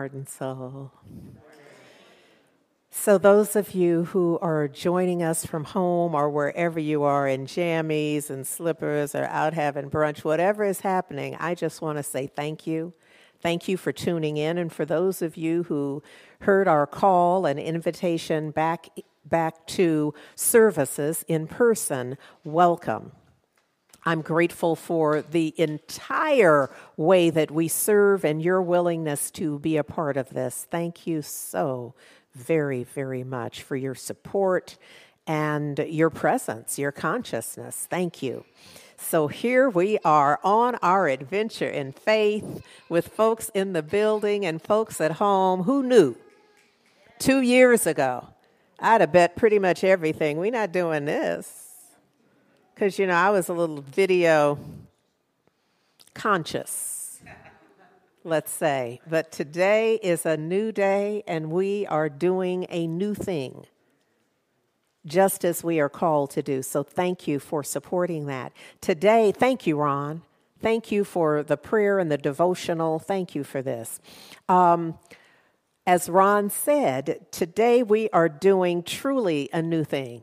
[0.00, 0.92] Heart and soul.
[2.88, 7.44] So, those of you who are joining us from home or wherever you are in
[7.44, 12.26] jammies and slippers or out having brunch, whatever is happening, I just want to say
[12.26, 12.94] thank you.
[13.42, 14.56] Thank you for tuning in.
[14.56, 16.02] And for those of you who
[16.40, 18.88] heard our call and invitation back,
[19.26, 23.12] back to services in person, welcome.
[24.04, 26.70] I'm grateful for the entire
[27.00, 30.66] way that we serve and your willingness to be a part of this.
[30.70, 31.94] Thank you so
[32.34, 34.76] very, very much for your support
[35.26, 37.86] and your presence, your consciousness.
[37.88, 38.44] Thank you.
[38.98, 44.60] So here we are on our adventure in faith with folks in the building and
[44.60, 45.62] folks at home.
[45.62, 46.16] Who knew?
[47.18, 48.28] Two years ago,
[48.78, 50.36] I'd have bet pretty much everything.
[50.36, 51.70] We're not doing this
[52.74, 54.58] because, you know, I was a little video
[56.20, 57.22] conscious,
[58.24, 59.00] let's say.
[59.08, 63.64] But today is a new day, and we are doing a new thing,
[65.06, 66.60] just as we are called to do.
[66.60, 68.52] So thank you for supporting that.
[68.82, 70.20] Today, thank you, Ron.
[70.60, 72.98] Thank you for the prayer and the devotional.
[72.98, 73.98] Thank you for this.
[74.46, 74.98] Um,
[75.86, 80.22] as Ron said, today we are doing truly a new thing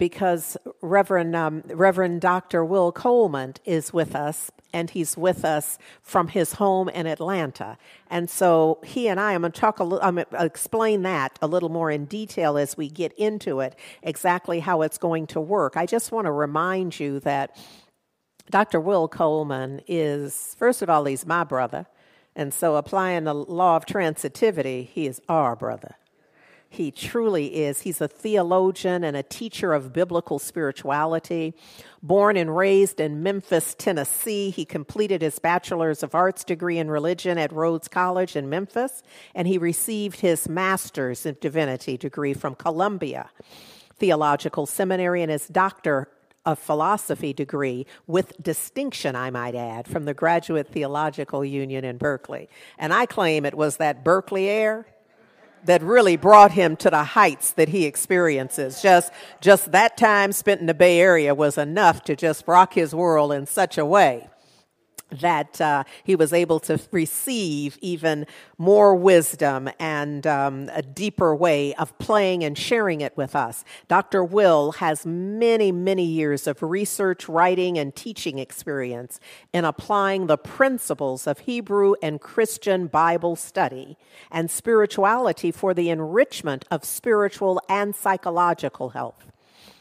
[0.00, 2.64] because Reverend, um, Reverend Dr.
[2.64, 7.76] Will Coleman is with us, and he's with us from his home in Atlanta.
[8.08, 11.02] And so he and I, I'm going to talk a little, I'm going to explain
[11.02, 15.26] that a little more in detail as we get into it, exactly how it's going
[15.28, 15.76] to work.
[15.76, 17.54] I just want to remind you that
[18.50, 18.80] Dr.
[18.80, 21.86] Will Coleman is, first of all, he's my brother.
[22.34, 25.96] And so applying the law of transitivity, he is our brother.
[26.72, 27.80] He truly is.
[27.80, 31.52] He's a theologian and a teacher of biblical spirituality.
[32.00, 37.38] Born and raised in Memphis, Tennessee, he completed his Bachelor's of Arts degree in religion
[37.38, 39.02] at Rhodes College in Memphis,
[39.34, 43.30] and he received his Master's in Divinity degree from Columbia
[43.96, 46.08] Theological Seminary and his Doctor
[46.46, 52.48] of Philosophy degree with distinction, I might add, from the Graduate Theological Union in Berkeley.
[52.78, 54.86] And I claim it was that Berkeley air
[55.64, 58.82] that really brought him to the heights that he experiences.
[58.82, 62.94] Just, just that time spent in the Bay Area was enough to just rock his
[62.94, 64.28] world in such a way
[65.10, 68.26] that uh, he was able to receive even
[68.58, 73.64] more wisdom and um, a deeper way of playing and sharing it with us.
[73.88, 74.24] Dr.
[74.24, 79.20] Will has many, many years of research, writing, and teaching experience
[79.52, 83.96] in applying the principles of Hebrew and Christian Bible study
[84.30, 89.29] and spirituality for the enrichment of spiritual and psychological health.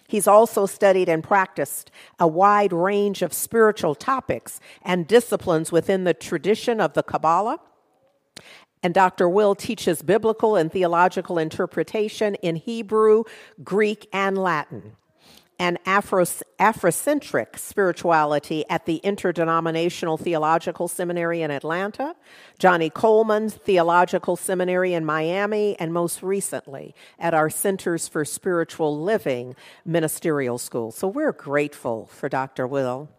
[0.09, 6.15] He's also studied and practiced a wide range of spiritual topics and disciplines within the
[6.15, 7.59] tradition of the Kabbalah.
[8.81, 9.29] And Dr.
[9.29, 13.25] Will teaches biblical and theological interpretation in Hebrew,
[13.63, 14.95] Greek, and Latin
[15.59, 22.15] and Afro, Afrocentric spirituality at the Interdenominational Theological Seminary in Atlanta,
[22.57, 29.55] Johnnie Colemon Theological Seminary in Miami, and most recently at our Centers for Spiritual Living
[29.85, 30.91] Ministerial School.
[30.91, 32.65] So we're grateful for Dr.
[32.65, 33.09] Will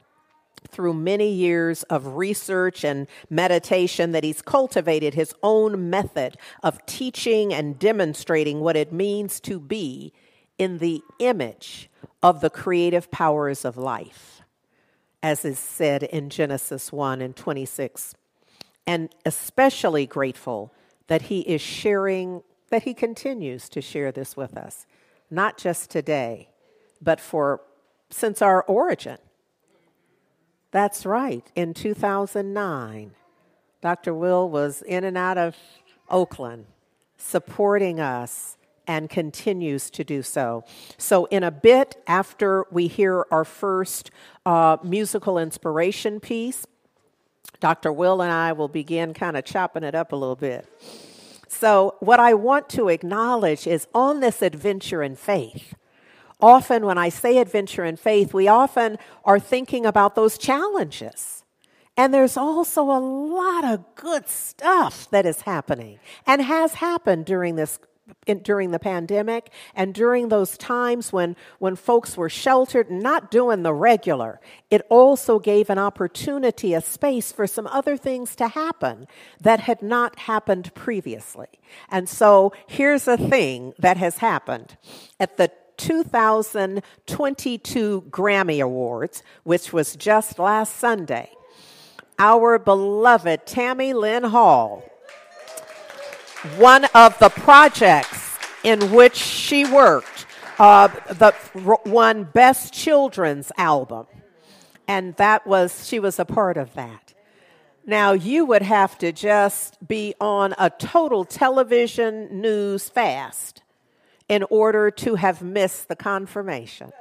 [0.68, 7.52] through many years of research and meditation that he's cultivated his own method of teaching
[7.52, 10.12] and demonstrating what it means to be
[10.60, 11.88] in the image
[12.22, 14.42] of the creative powers of life,
[15.22, 18.14] as is said in Genesis 1 and 26.
[18.86, 20.70] And especially grateful
[21.06, 24.84] that he is sharing, that he continues to share this with us,
[25.30, 26.50] not just today,
[27.00, 27.62] but for
[28.10, 29.16] since our origin.
[30.72, 31.50] That's right.
[31.56, 33.12] In 2009,
[33.80, 34.12] Dr.
[34.12, 35.56] Will was in and out of
[36.10, 36.66] Oakland
[37.16, 40.64] supporting us and continues to do so.
[40.98, 44.10] So, in a bit after we hear our first
[44.46, 46.66] uh, musical inspiration piece,
[47.60, 47.92] Dr.
[47.92, 50.66] Will and I will begin kind of chopping it up a little bit.
[51.48, 55.74] So, what I want to acknowledge is on this adventure in faith,
[56.40, 61.44] often when I say adventure in faith, we often are thinking about those challenges.
[61.96, 67.56] And there's also a lot of good stuff that is happening and has happened during
[67.56, 67.78] this
[68.26, 73.30] in, during the pandemic and during those times when, when folks were sheltered and not
[73.30, 74.40] doing the regular,
[74.70, 79.06] it also gave an opportunity, a space for some other things to happen
[79.40, 81.48] that had not happened previously.
[81.88, 84.76] And so here's a thing that has happened.
[85.18, 91.30] At the 2022 Grammy Awards, which was just last Sunday,
[92.18, 94.89] our beloved Tammy Lynn Hall
[96.56, 100.26] one of the projects in which she worked,
[100.58, 101.34] uh, the
[101.86, 104.06] won Best Children's Album.
[104.88, 107.14] And that was, she was a part of that.
[107.86, 113.62] Now, you would have to just be on a total television news fast
[114.28, 116.92] in order to have missed the confirmation.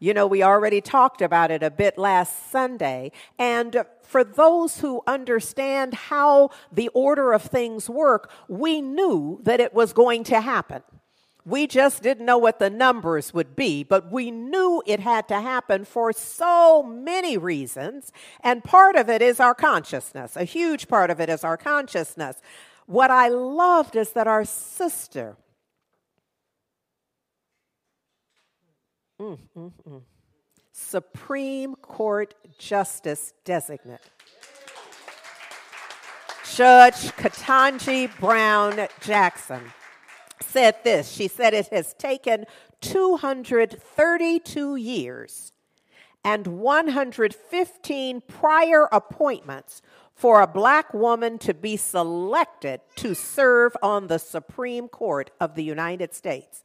[0.00, 3.12] You know, we already talked about it a bit last Sunday.
[3.38, 9.74] And for those who understand how the order of things work, we knew that it
[9.74, 10.82] was going to happen.
[11.44, 15.40] We just didn't know what the numbers would be, but we knew it had to
[15.40, 18.10] happen for so many reasons.
[18.42, 20.34] And part of it is our consciousness.
[20.34, 22.36] A huge part of it is our consciousness.
[22.86, 25.36] What I loved is that our sister,
[30.72, 34.00] Supreme Court Justice designate.
[36.54, 39.72] Judge Ketanji Brown Jackson
[40.42, 41.10] said this.
[41.10, 42.44] She said it has taken
[42.80, 45.52] 232 years
[46.24, 49.80] and 115 prior appointments
[50.14, 55.64] for a black woman to be selected to serve on the Supreme Court of the
[55.64, 56.62] United States.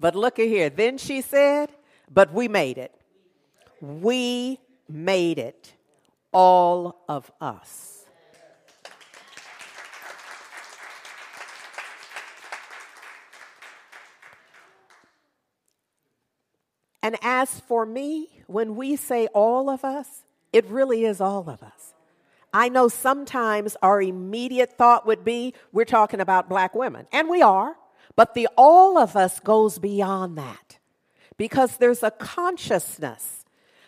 [0.00, 0.70] But look at here.
[0.70, 1.70] Then she said,
[2.12, 2.94] but we made it.
[3.80, 4.58] We
[4.88, 5.72] made it.
[6.32, 8.04] All of us.
[17.02, 21.62] And as for me, when we say all of us, it really is all of
[21.62, 21.94] us.
[22.52, 27.42] I know sometimes our immediate thought would be we're talking about black women, and we
[27.42, 27.76] are,
[28.16, 30.75] but the all of us goes beyond that
[31.36, 33.44] because there's a consciousness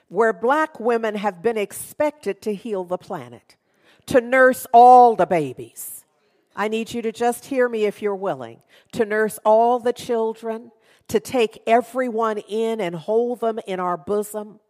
[0.08, 3.56] where black women have been expected to heal the planet,
[4.06, 6.04] to nurse all the babies.
[6.56, 8.60] I need you to just hear me if you're willing,
[8.92, 10.72] to nurse all the children,
[11.08, 14.60] to take everyone in and hold them in our bosom.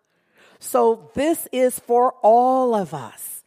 [0.61, 3.45] So, this is for all of us.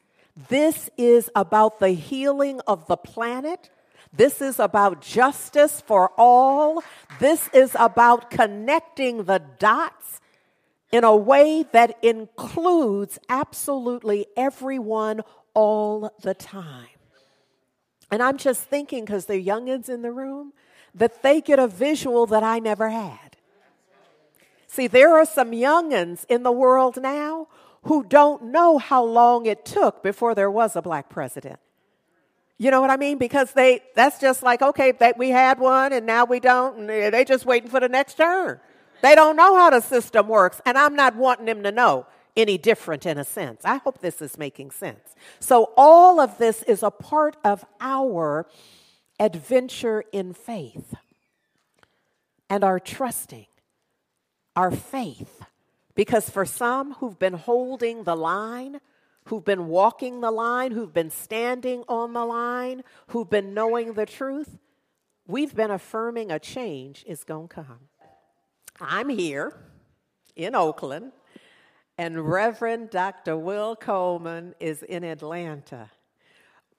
[0.50, 3.70] This is about the healing of the planet
[4.14, 6.84] this is about justice for all.
[7.20, 10.20] This is about connecting the dots
[10.92, 15.22] in a way that includes absolutely everyone
[15.54, 16.88] all the time.
[18.12, 20.52] And I'm just thinking, because they're youngins in the room,
[20.94, 23.38] that they get a visual that I never had.
[24.68, 27.48] See, there are some youngins in the world now
[27.84, 31.60] who don't know how long it took before there was a black president.
[32.62, 33.18] You know what I mean?
[33.18, 37.12] Because they that's just like, okay, that we had one and now we don't, and
[37.12, 38.60] they just waiting for the next turn.
[39.02, 42.06] They don't know how the system works, and I'm not wanting them to know
[42.38, 43.64] any different in a sense.
[43.66, 45.16] I hope this is making sense.
[45.40, 48.46] So all of this is a part of our
[49.20, 50.94] adventure in faith
[52.48, 53.48] and our trusting,
[54.56, 55.42] our faith.
[55.96, 58.82] Because for some who've been holding the line,
[59.32, 64.06] who've been walking the line, who've been standing on the line, who've been knowing the
[64.06, 64.60] truth,
[65.26, 67.80] we've been affirming a change is going to come.
[68.82, 69.54] I'm here
[70.36, 71.14] in Oakland,
[71.98, 73.38] and Reverend Dr.
[73.38, 75.90] Will Coleman is in Atlanta.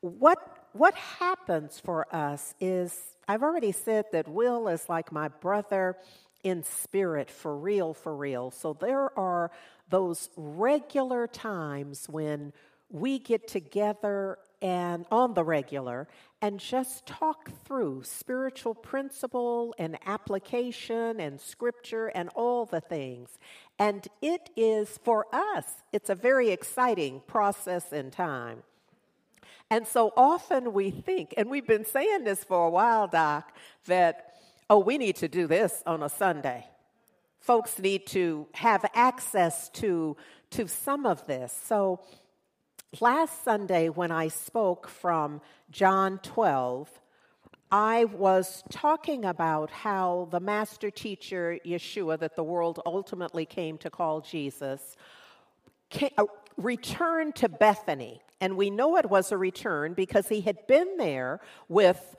[0.03, 5.97] What, what happens for us is, I've already said that Will is like my brother
[6.43, 8.51] in spirit, for real, for real.
[8.51, 9.51] So there are
[9.89, 12.53] those regular times when
[12.91, 16.07] we get together and on the regular
[16.41, 23.31] and just talk through spiritual principle and application and scripture and all the things.
[23.79, 28.63] And it is for us, it's a very exciting process in time.
[29.71, 33.57] And so often we think, and we've been saying this for a while, Doc,
[33.87, 34.32] that,
[34.71, 36.67] oh, we need to do this on a Sunday
[37.43, 40.17] folks need to have access to,
[40.51, 41.53] to some of this.
[41.65, 42.01] So
[43.01, 45.41] last Sunday, when I spoke from
[45.71, 46.89] John 12,
[47.73, 53.91] I was talking about how the master teacher, Yeshua, that the world ultimately came to
[53.91, 54.97] call Jesus,
[55.91, 56.27] came, uh,
[56.57, 58.21] returned to Bethany.
[58.41, 62.17] And we know it was a return because he had been there with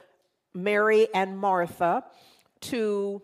[0.54, 2.04] Mary and Martha
[2.64, 3.22] to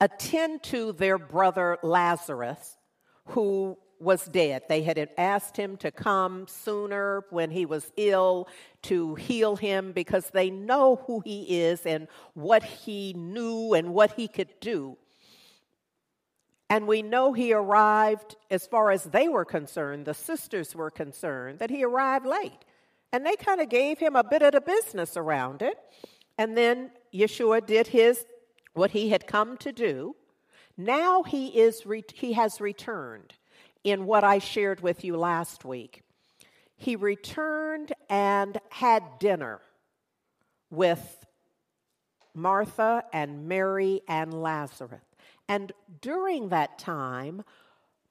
[0.00, 2.76] attend to their brother Lazarus,
[3.26, 4.62] who was dead.
[4.68, 8.48] They had asked him to come sooner when he was ill
[8.82, 14.12] to heal him because they know who he is and what he knew and what
[14.12, 14.96] he could do.
[16.70, 21.58] And we know he arrived, as far as they were concerned, the sisters were concerned,
[21.60, 22.64] that he arrived late.
[23.10, 25.78] And they kind of gave him a bit of the business around it.
[26.36, 28.24] And then Yeshua did his
[28.78, 30.16] what he had come to do.
[30.76, 33.34] Now he is re- he has returned
[33.82, 36.02] in what I shared with you last week.
[36.76, 39.60] He returned and had dinner
[40.70, 41.26] with
[42.34, 45.02] Martha and Mary and Lazarus.
[45.48, 47.42] And during that time,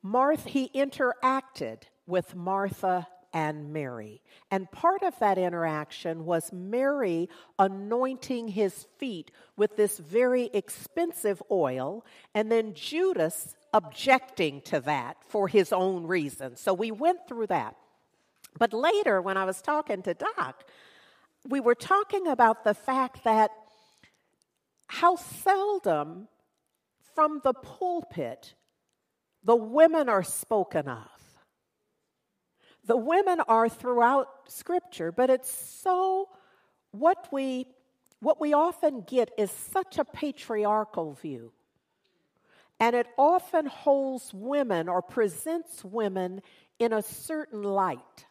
[0.04, 4.20] Martha, he interacted with Martha and Mary.
[4.50, 7.30] And part of that interaction was Mary
[7.60, 12.04] anointing his feet with this very expensive oil,
[12.34, 16.60] and then Judas objecting to that for his own reasons.
[16.60, 17.76] So we went through that.
[18.58, 20.64] But later, when I was talking to Doc,
[21.48, 23.52] we were talking about the fact that
[24.88, 26.28] how seldom
[27.14, 28.56] from the pulpit
[29.44, 31.27] the women are spoken of.
[32.88, 36.30] The women are throughout scripture, but it's so
[36.92, 37.68] what we
[38.20, 41.52] what we often get is such a patriarchal view.
[42.80, 46.42] And it often holds women or presents women
[46.80, 48.26] in a certain light.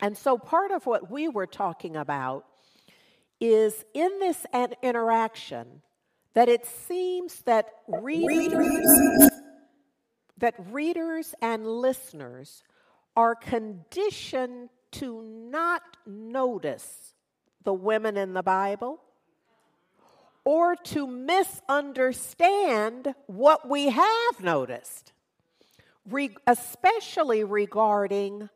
[0.00, 2.46] And so part of what we were talking about
[3.40, 4.46] is in this
[4.82, 5.82] interaction
[6.34, 9.30] that it seems that readers,
[10.38, 12.62] that readers and listeners
[13.16, 17.14] are conditioned to not notice
[17.64, 19.00] the women in the Bible
[20.44, 25.12] or to misunderstand what we have noticed,
[26.08, 28.48] re- especially regarding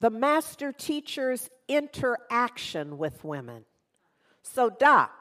[0.00, 3.64] the master teacher's interaction with women.
[4.42, 5.12] So, Doc,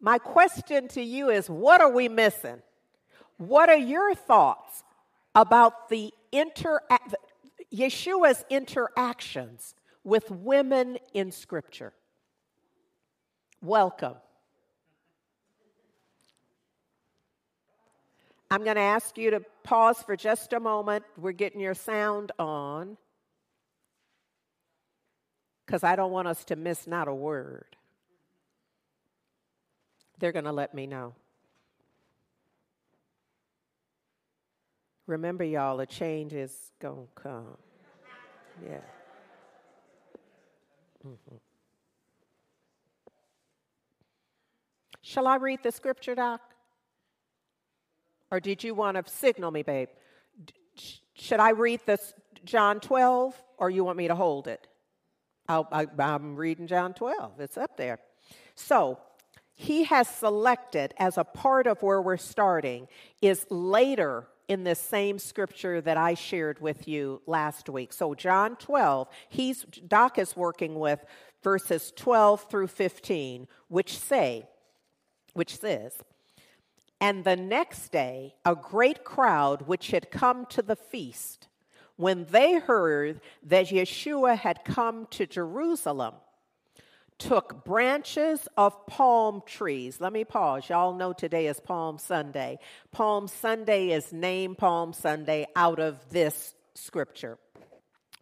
[0.00, 2.62] my question to you is what are we missing?
[3.36, 4.82] What are your thoughts
[5.34, 6.80] about the inter
[7.72, 9.74] Yeshua's interactions
[10.04, 11.92] with women in scripture?
[13.60, 14.16] Welcome.
[18.50, 21.04] I'm going to ask you to pause for just a moment.
[21.16, 22.98] We're getting your sound on
[25.64, 27.76] because I don't want us to miss not a word
[30.22, 31.14] they're going to let me know.
[35.06, 37.56] Remember, y'all, a change is going to come.
[38.64, 38.78] Yeah.
[41.06, 41.36] Mm-hmm.
[45.02, 46.40] Shall I read the scripture, Doc?
[48.30, 49.88] Or did you want to signal me, babe?
[51.14, 54.66] should I read this John 12 or you want me to hold it?
[55.48, 57.40] i am reading John 12.
[57.40, 57.98] It's up there.
[58.54, 58.98] So,
[59.54, 62.88] he has selected as a part of where we're starting
[63.20, 67.92] is later in this same scripture that I shared with you last week.
[67.92, 71.04] So John 12, he's Doc is working with
[71.42, 74.46] verses 12 through 15, which say,
[75.32, 75.94] which says,
[77.00, 81.48] and the next day, a great crowd which had come to the feast,
[81.96, 86.14] when they heard that Yeshua had come to Jerusalem,
[87.22, 90.00] took branches of palm trees.
[90.00, 90.68] Let me pause.
[90.68, 92.58] Y'all know today is Palm Sunday.
[92.90, 97.38] Palm Sunday is named Palm Sunday out of this scripture.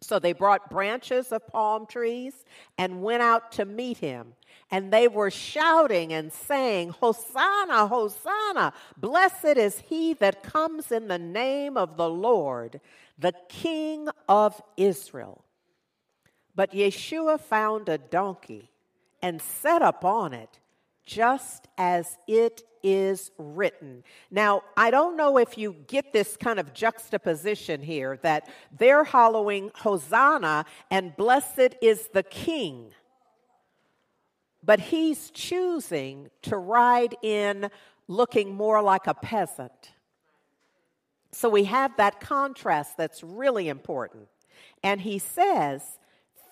[0.01, 2.33] So they brought branches of palm trees
[2.77, 4.33] and went out to meet him.
[4.69, 11.19] And they were shouting and saying, Hosanna, Hosanna, blessed is he that comes in the
[11.19, 12.81] name of the Lord,
[13.17, 15.43] the King of Israel.
[16.53, 18.70] But Yeshua found a donkey
[19.21, 20.59] and set upon it,
[21.05, 24.03] just as it is written.
[24.29, 29.71] Now, I don't know if you get this kind of juxtaposition here that they're hollowing
[29.75, 32.91] Hosanna and blessed is the King.
[34.63, 37.69] But he's choosing to ride in
[38.07, 39.91] looking more like a peasant.
[41.31, 44.27] So we have that contrast that's really important.
[44.83, 45.81] And he says,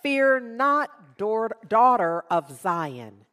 [0.02, 3.26] Fear not, daughter of Zion.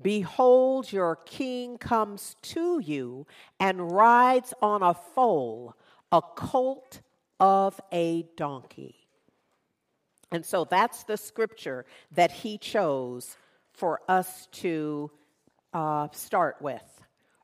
[0.00, 3.26] Behold, your king comes to you
[3.58, 5.74] and rides on a foal,
[6.12, 7.00] a colt
[7.40, 8.94] of a donkey.
[10.30, 13.36] And so that's the scripture that he chose
[13.72, 15.10] for us to
[15.72, 16.82] uh, start with.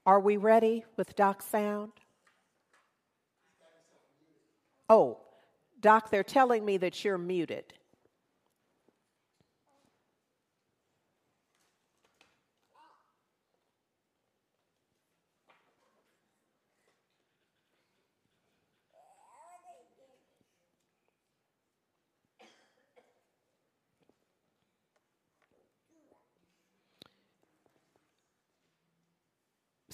[0.06, 1.92] Are we ready with Doc Sound?
[4.88, 5.18] Oh,
[5.80, 7.72] Doc, they're telling me that you're muted.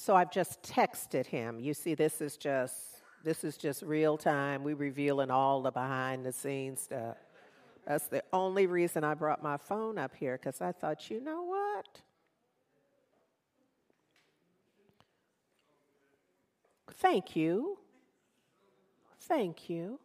[0.01, 1.61] So I've just texted him.
[1.61, 2.75] You see, this is just
[3.23, 4.65] this is just real time.
[4.65, 7.19] We revealing all the behind the scenes stuff.
[7.87, 11.43] That's the only reason I brought my phone up here because I thought, you know
[11.43, 12.01] what?
[16.95, 17.79] Thank you.
[19.21, 20.01] Thank you.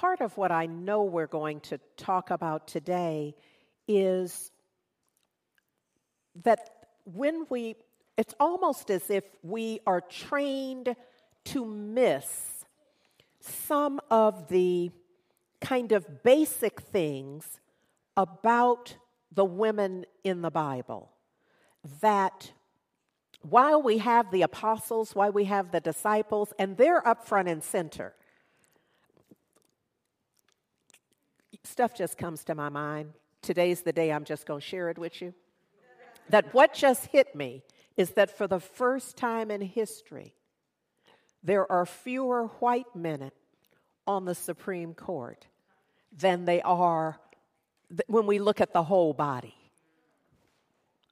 [0.00, 3.34] Part of what I know we're going to talk about today
[3.86, 4.50] is
[6.42, 6.70] that
[7.04, 7.76] when we,
[8.16, 10.96] it's almost as if we are trained
[11.44, 12.64] to miss
[13.40, 14.90] some of the
[15.60, 17.60] kind of basic things
[18.16, 18.96] about
[19.30, 21.10] the women in the Bible.
[22.00, 22.52] That
[23.42, 27.62] while we have the apostles, while we have the disciples, and they're up front and
[27.62, 28.14] center,
[31.64, 33.12] stuff just comes to my mind.
[33.42, 35.34] Today's the day I'm just going to share it with you.
[36.28, 37.62] That what just hit me
[37.96, 40.34] is that for the first time in history,
[41.42, 43.30] there are fewer white men
[44.06, 45.46] on the Supreme Court
[46.16, 47.18] than they are
[48.06, 49.54] when we look at the whole body.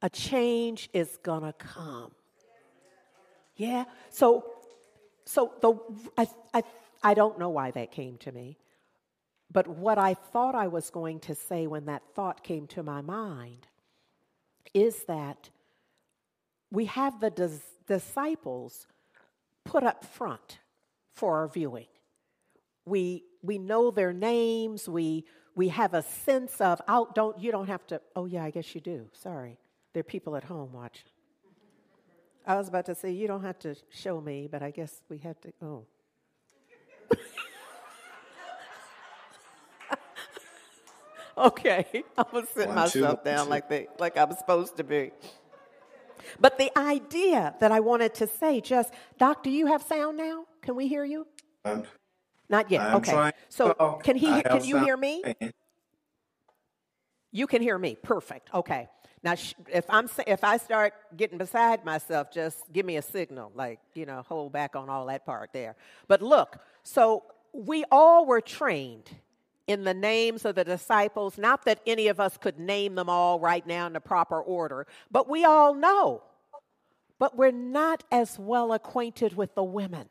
[0.03, 2.13] A change is going to come.
[3.57, 3.85] Yeah.
[4.11, 4.45] So
[5.25, 5.75] so the
[6.17, 6.63] I, I
[7.03, 8.57] I don't know why that came to me.
[9.51, 13.01] But what I thought I was going to say when that thought came to my
[13.01, 13.67] mind
[14.75, 15.51] is that
[16.71, 18.87] we have the dis- disciples
[19.65, 20.59] put up front
[21.15, 21.87] for our viewing.
[22.85, 27.67] We, we know their names, we, we have a sense of, oh, don't, you don't
[27.67, 29.09] have to, oh, yeah, I guess you do.
[29.13, 29.59] Sorry.
[29.93, 31.09] There are people at home watching.
[32.47, 35.19] I was about to say, you don't have to show me, but I guess we
[35.19, 35.87] have to, oh.
[41.49, 41.87] Okay,
[42.19, 43.51] I'm gonna sit one, myself two, down two.
[43.51, 45.13] like they, like I'm supposed to be.
[46.41, 50.47] But the idea that I wanted to say, just Doc, do you have sound now?
[50.63, 51.27] Can we hear you?
[51.65, 51.85] Um,
[52.49, 52.83] Not yet.
[52.83, 53.31] I'm okay.
[53.49, 54.43] So can he?
[54.43, 55.23] Can you hear me?
[57.31, 57.97] You can hear me.
[58.03, 58.53] Perfect.
[58.53, 58.89] Okay.
[59.23, 59.35] Now,
[59.73, 64.07] if I'm if I start getting beside myself, just give me a signal, like you
[64.07, 65.77] know, hold back on all that part there.
[66.09, 69.11] But look, so we all were trained
[69.69, 71.39] in the names of the disciples.
[71.39, 74.87] Not that any of us could name them all right now in the proper order,
[75.13, 76.23] but we all know.
[77.21, 80.09] But we're not as well acquainted with the women.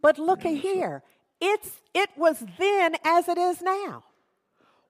[0.00, 1.02] But look at here.
[1.40, 4.04] It's, it was then as it is now.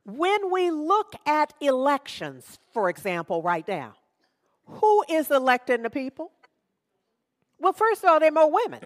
[0.05, 3.95] When we look at elections, for example, right now,
[4.67, 6.31] who is electing the people?
[7.59, 8.83] Well, first of all, there are more women.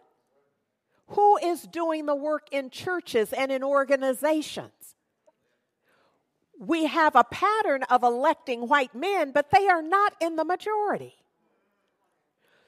[1.11, 4.94] Who is doing the work in churches and in organizations?
[6.59, 11.14] We have a pattern of electing white men, but they are not in the majority.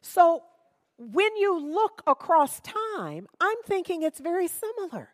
[0.01, 0.43] So
[0.99, 5.11] when you look across time, I'm thinking it's very similar.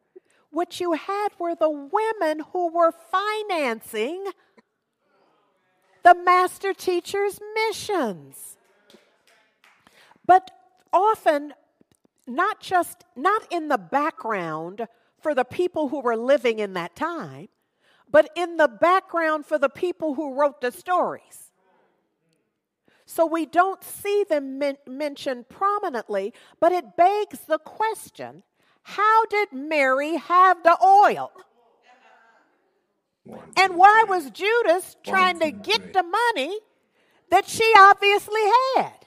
[0.50, 4.24] What you had were the women who were financing
[6.02, 8.56] the master teacher's missions.
[10.24, 10.50] But
[10.92, 11.52] often
[12.28, 14.86] not just not in the background
[15.20, 17.48] for the people who were living in that time,
[18.10, 21.50] but in the background for the people who wrote the stories.
[23.06, 28.42] So we don't see them men- mentioned prominently, but it begs the question
[28.82, 31.30] how did Mary have the oil?
[33.56, 36.58] And why was Judas trying to get the money
[37.30, 38.40] that she obviously
[38.76, 38.97] had?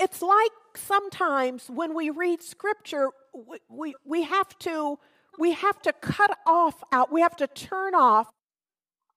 [0.00, 4.98] It's like sometimes when we read scripture, we, we, we, have to
[5.38, 8.30] we have to cut off out, we have to turn off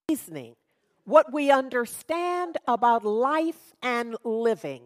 [0.09, 0.55] reasoning,
[1.05, 4.83] what we understand about life and living.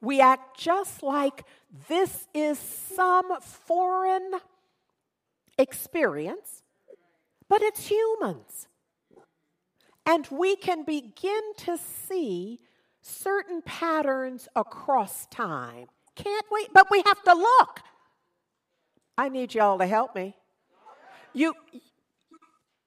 [0.00, 1.44] We act just like
[1.88, 4.32] this is some foreign
[5.58, 6.62] experience,
[7.48, 8.68] but it's humans.
[10.06, 12.60] And we can begin to see
[13.10, 15.86] certain patterns across time.
[16.14, 16.66] Can't we?
[16.72, 17.80] But we have to look.
[19.16, 20.36] I need y'all to help me.
[21.32, 21.54] You,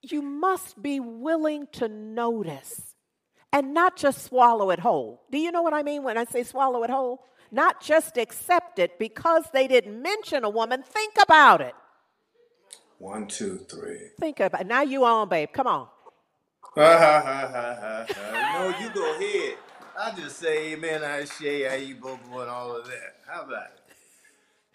[0.02, 2.96] you must be willing to notice
[3.52, 5.22] and not just swallow it whole.
[5.32, 7.24] Do you know what I mean when I say swallow it whole?
[7.52, 10.82] Not just accept it because they didn't mention a woman.
[10.82, 11.76] Think about it.
[12.98, 14.00] One, two, three.
[14.20, 14.68] Think about it.
[14.68, 15.50] Now you on, babe.
[15.54, 15.88] Come on.
[16.76, 16.84] no,
[18.80, 19.58] you go ahead.
[20.00, 23.16] I just say amen, I say how you both and all of that.
[23.28, 23.96] How about it?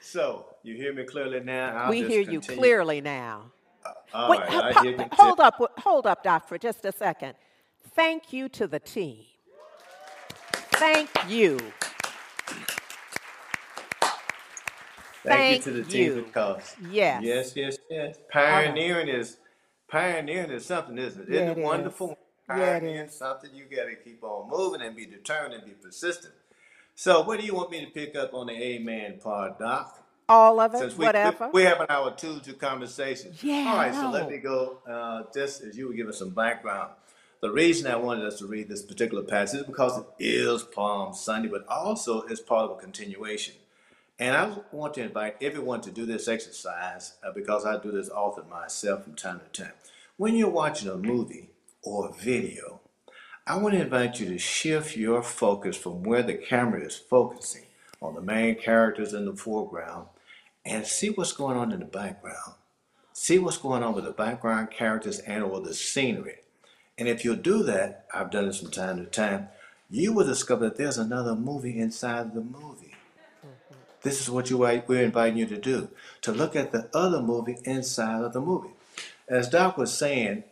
[0.01, 1.77] So, you hear me clearly now?
[1.77, 2.61] I'll We just hear you continue.
[2.61, 3.51] clearly now.
[3.85, 6.93] Uh, all Wait, right, ho- I ho- hold up, hold up, Doc, for just a
[6.93, 7.35] second.
[7.95, 9.25] Thank you to the team.
[10.53, 11.59] Thank you.
[15.25, 16.23] Thank, you to the team you.
[16.23, 17.23] because Yes.
[17.25, 18.17] yes, yes, yes.
[18.33, 19.39] Pioneering is
[19.91, 21.29] pioneering is something, isn't it?
[21.29, 21.65] Yeah, Isn't it it is.
[21.65, 22.19] wonderful?
[22.49, 26.35] Yeah, it something you got to keep on moving and be determined and be persistent.
[26.95, 30.03] So, what do you want me to pick up on the Amen part, Doc?
[30.29, 31.51] All of it, Since we, we whatever.
[31.53, 33.33] we have an hour two to conversation.
[33.43, 34.79] Yeah, All right, so let me go.
[34.87, 36.91] Uh, just as you were giving some background,
[37.41, 41.15] the reason I wanted us to read this particular passage is because it is Palm
[41.15, 43.55] Sunday, but also it's part of a continuation.
[44.19, 48.11] And I want to invite everyone to do this exercise uh, because I do this
[48.11, 49.73] often myself from time to time.
[50.17, 51.51] When you're watching a movie
[51.89, 52.81] or video,
[53.47, 57.65] I want to invite you to shift your focus from where the camera is focusing
[58.03, 60.09] on the main characters in the foreground
[60.67, 62.55] and see what's going on in the background.
[63.15, 66.41] See what's going on with the background characters and or the scenery.
[66.99, 69.49] And if you'll do that, I've done this from time to time,
[69.91, 72.95] you will discover that there's another movie inside the movie.
[73.45, 73.75] Mm-hmm.
[74.03, 75.89] This is what you we're inviting you to do,
[76.21, 78.75] to look at the other movie inside of the movie.
[79.27, 80.45] As Doc was saying,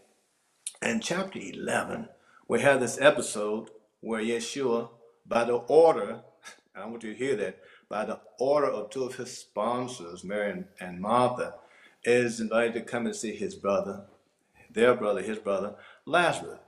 [0.82, 2.08] in chapter 11,
[2.48, 4.88] we have this episode where Yeshua,
[5.26, 6.22] by the order,
[6.74, 10.24] and I want you to hear that, by the order of two of his sponsors,
[10.24, 11.54] Mary and, and Martha,
[12.04, 14.04] is invited to come and see his brother,
[14.70, 16.60] their brother, his brother, Lazarus.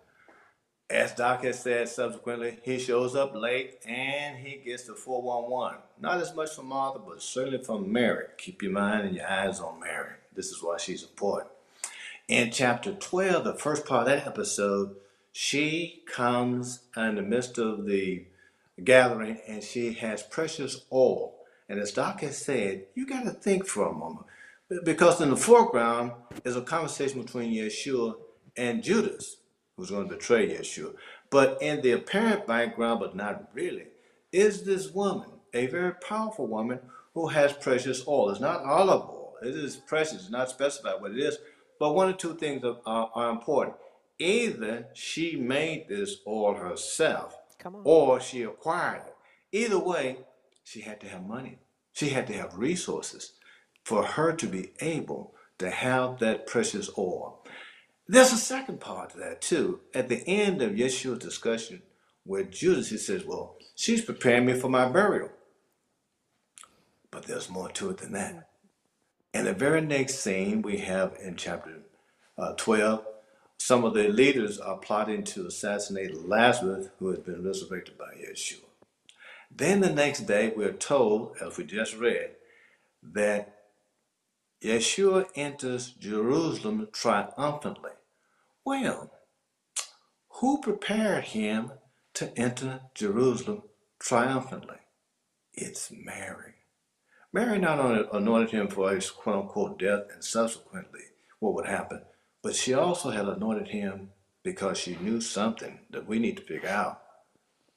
[0.90, 5.80] As Doc has said subsequently, he shows up late and he gets the 411.
[6.00, 8.24] Not as much from Martha, but certainly from Mary.
[8.38, 10.14] Keep your mind and your eyes on Mary.
[10.34, 11.50] This is why she's important.
[12.28, 14.96] In chapter 12, the first part of that episode,
[15.32, 18.26] she comes in the midst of the
[18.84, 21.36] gathering and she has precious oil.
[21.70, 24.26] And as Doc has said, you got to think for a moment.
[24.84, 26.12] Because in the foreground
[26.44, 28.16] is a conversation between Yeshua
[28.58, 29.38] and Judas,
[29.76, 30.94] who's going to betray Yeshua.
[31.30, 33.86] But in the apparent background, but not really,
[34.32, 36.80] is this woman, a very powerful woman
[37.14, 38.28] who has precious oil.
[38.28, 41.38] It's not olive oil, it is precious, it's not specified what it is.
[41.78, 43.76] But one or two things are, are, are important.
[44.18, 47.36] Either she made this oil herself,
[47.84, 49.14] or she acquired it.
[49.52, 50.18] Either way,
[50.64, 51.58] she had to have money.
[51.92, 53.32] She had to have resources
[53.84, 57.44] for her to be able to have that precious oil.
[58.06, 59.80] There's a second part to that too.
[59.94, 61.82] At the end of Yeshua's discussion
[62.24, 65.30] with Judas, he says, Well, she's preparing me for my burial.
[67.10, 68.47] But there's more to it than that.
[69.34, 71.80] In the very next scene we have in chapter
[72.38, 73.04] uh, 12,
[73.58, 78.64] some of the leaders are plotting to assassinate Lazarus, who has been resurrected by Yeshua.
[79.50, 82.30] Then the next day, we're told, as we just read,
[83.02, 83.54] that
[84.62, 87.92] Yeshua enters Jerusalem triumphantly.
[88.64, 89.12] Well,
[90.40, 91.72] who prepared him
[92.14, 93.62] to enter Jerusalem
[93.98, 94.76] triumphantly?
[95.52, 96.54] It's Mary.
[97.32, 101.00] Mary not only anointed him for his quote unquote death and subsequently
[101.40, 102.02] what would happen,
[102.42, 104.10] but she also had anointed him
[104.42, 107.02] because she knew something that we need to figure out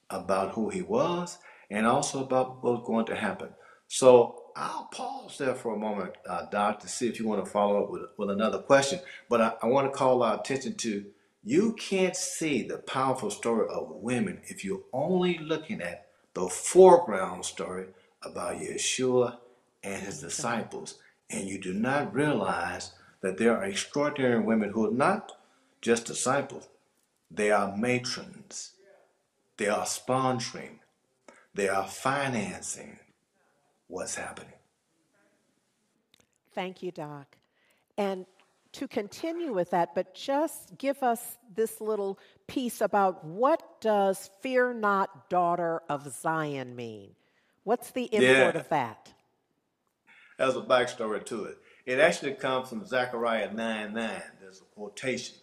[0.09, 1.37] about who he was
[1.69, 3.49] and also about what was going to happen.
[3.87, 7.51] So I'll pause there for a moment, uh, Doc, to see if you want to
[7.51, 8.99] follow up with, with another question.
[9.29, 11.05] But I, I want to call our attention to
[11.43, 17.45] you can't see the powerful story of women if you're only looking at the foreground
[17.45, 17.87] story
[18.23, 19.38] about Yeshua
[19.84, 24.93] and his disciples, and you do not realize that there are extraordinary women who are
[24.93, 25.31] not
[25.81, 26.69] just disciples,
[27.29, 28.71] they are matrons,
[29.57, 30.79] they are sponsoring,
[31.53, 32.99] they are financing
[33.88, 34.53] what's happening.
[36.53, 37.38] Thank you, Doc.
[37.97, 38.25] And
[38.73, 44.73] to continue with that, but just give us this little piece about what does fear
[44.73, 47.15] not daughter of Zion mean?
[47.63, 48.60] What's the import Yeah.
[48.60, 49.13] of that?
[50.38, 51.58] There's a backstory to it.
[51.86, 54.21] It actually comes from Zechariah 9 9.
[54.39, 55.36] There's a quotation.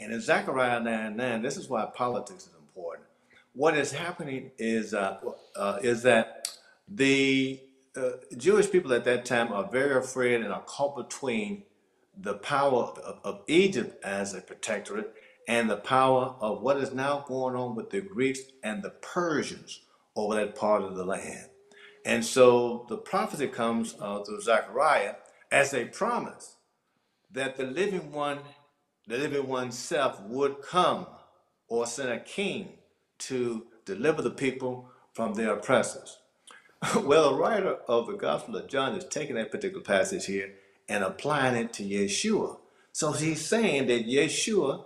[0.00, 3.06] And in Zechariah 9 9, this is why politics is important.
[3.54, 5.20] What is happening is, uh,
[5.54, 6.48] uh, is that
[6.88, 7.60] the
[7.96, 11.62] uh, Jewish people at that time are very afraid and are caught between
[12.16, 15.14] the power of, of Egypt as a protectorate
[15.46, 19.80] and the power of what is now going on with the Greeks and the Persians
[20.16, 21.48] over that part of the land.
[22.04, 25.14] And so the prophecy comes uh, through Zechariah
[25.50, 26.56] as a promise
[27.32, 28.40] that the living one,
[29.06, 31.06] the living oneself would come
[31.68, 32.74] or send a king
[33.18, 36.18] to deliver the people from their oppressors.
[37.02, 40.52] well, the writer of the Gospel of John is taking that particular passage here
[40.88, 42.58] and applying it to Yeshua.
[42.92, 44.84] So he's saying that Yeshua,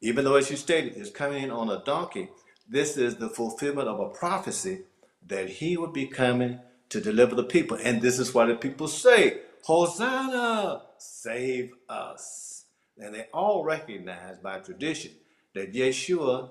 [0.00, 2.28] even though as you stated, is coming in on a donkey,
[2.70, 4.82] this is the fulfillment of a prophecy
[5.26, 7.76] that he would be coming to deliver the people.
[7.82, 12.64] And this is why the people say, Hosanna, save us.
[12.96, 15.12] And they all recognize by tradition
[15.54, 16.50] that Yeshua,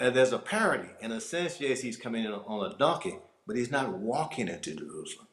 [0.00, 0.88] uh, there's a parody.
[1.00, 3.16] In a sense, yes, he's coming in on a donkey,
[3.46, 5.26] but he's not walking into Jerusalem.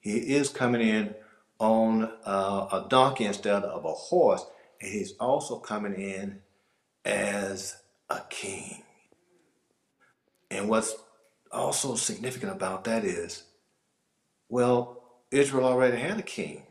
[0.00, 1.14] He is coming in
[1.60, 4.44] on uh, a donkey instead of a horse,
[4.80, 6.40] and he's also coming in
[7.04, 7.76] as
[8.10, 8.83] a king.
[10.54, 10.94] And what's
[11.50, 13.42] also significant about that is,
[14.48, 16.62] well, Israel already had a king,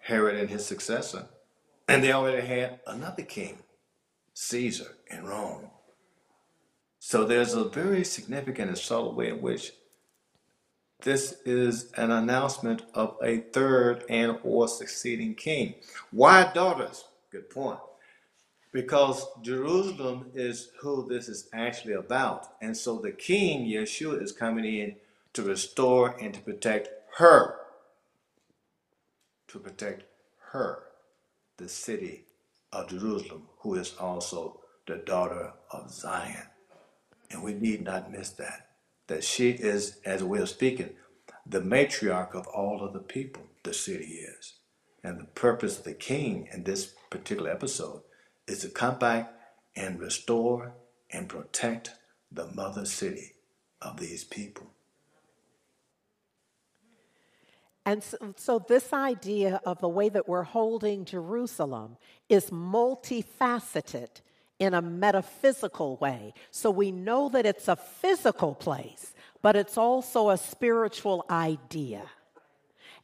[0.00, 1.28] Herod and his successor,
[1.86, 3.58] and they already had another king,
[4.34, 5.70] Caesar in Rome.
[6.98, 9.70] So there's a very significant and subtle way in which
[11.02, 15.76] this is an announcement of a third and or succeeding king.
[16.10, 17.04] Why daughters?
[17.30, 17.78] Good point.
[18.76, 22.48] Because Jerusalem is who this is actually about.
[22.60, 24.96] And so the king, Yeshua, is coming in
[25.32, 27.54] to restore and to protect her.
[29.48, 30.02] To protect
[30.52, 30.82] her,
[31.56, 32.24] the city
[32.70, 36.48] of Jerusalem, who is also the daughter of Zion.
[37.30, 38.68] And we need not miss that
[39.06, 40.90] that she is, as a way of speaking,
[41.46, 44.52] the matriarch of all of the people the city is.
[45.02, 48.02] And the purpose of the king in this particular episode
[48.46, 49.32] is to come back
[49.74, 50.72] and restore
[51.10, 51.90] and protect
[52.30, 53.32] the mother city
[53.82, 54.66] of these people.
[57.84, 61.96] And so, so, this idea of the way that we're holding Jerusalem
[62.28, 64.08] is multifaceted
[64.58, 66.32] in a metaphysical way.
[66.50, 72.02] So we know that it's a physical place, but it's also a spiritual idea.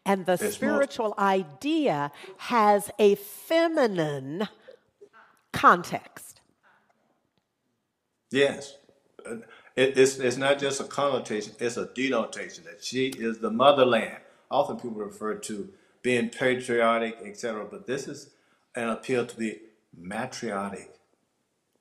[0.04, 4.48] And the it's spiritual idea has a feminine
[5.52, 6.40] context.
[8.30, 8.76] Yes.
[9.76, 14.18] It, it's, it's not just a connotation, it's a denotation that she is the motherland.
[14.50, 15.70] Often people refer to
[16.02, 18.30] being patriotic, etc., but this is
[18.74, 19.60] an appeal to be
[19.98, 20.88] matriotic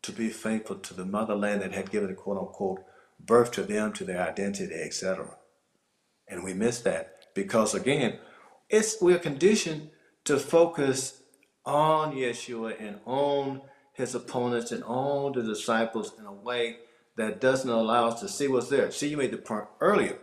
[0.02, 2.84] to be faithful to the motherland that had given, quote unquote,
[3.20, 5.36] birth to them, to their identity, etc.
[6.28, 8.18] And we miss that because, again,
[8.70, 9.90] it's we're conditioned
[10.26, 11.21] to focus
[11.66, 13.62] on Yeshua and on
[13.94, 16.78] his opponents and on the disciples in a way
[17.18, 18.92] that doesn't allow us to see what's there.
[18.92, 20.18] See, you made the point earlier.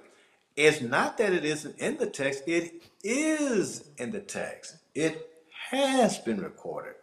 [0.57, 4.77] It's not that it isn't in the text, it is in the text.
[4.94, 5.31] It
[5.70, 6.94] has been recorded.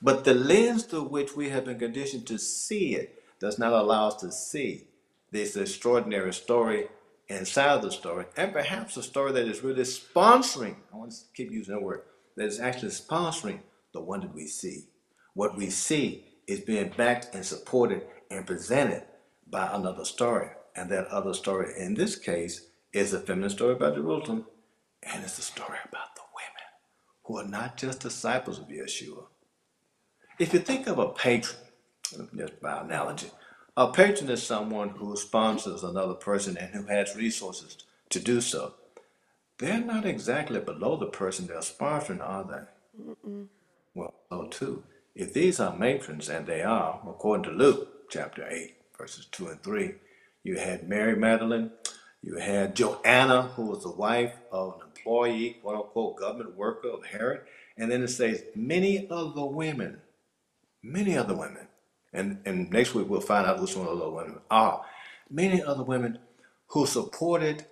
[0.00, 4.08] But the lens through which we have been conditioned to see it does not allow
[4.08, 4.88] us to see
[5.30, 6.88] this extraordinary story
[7.28, 10.76] inside of the story, and perhaps a story that is really sponsoring.
[10.92, 12.02] I want to keep using that word.
[12.36, 13.60] That is actually sponsoring
[13.92, 14.86] the one that we see.
[15.34, 19.04] What we see is being backed and supported and presented
[19.48, 20.48] by another story.
[20.74, 24.46] And that other story, in this case, is a feminist story about Jerusalem,
[25.02, 26.68] and it's a story about the women
[27.24, 29.24] who are not just disciples of Yeshua,
[30.38, 31.58] if you think of a patron,
[32.36, 33.30] just by analogy,
[33.76, 37.76] a patron is someone who sponsors another person and who has resources
[38.10, 38.74] to do so.
[39.58, 43.02] They're not exactly below the person they're sponsoring, are they?
[43.30, 43.46] Mm-mm.
[43.94, 44.84] Well, oh, so too.
[45.14, 49.62] If these are matrons, and they are, according to Luke chapter 8, verses 2 and
[49.62, 49.94] 3,
[50.42, 51.70] you had Mary Magdalene,
[52.22, 57.04] you had Joanna, who was the wife of an employee, quote unquote, government worker of
[57.04, 57.42] Herod.
[57.76, 60.00] And then it says, many of the women
[60.82, 61.68] many other women,
[62.12, 64.84] and, and next week we'll find out who some of those women are,
[65.30, 66.18] many other women
[66.68, 67.64] who supported,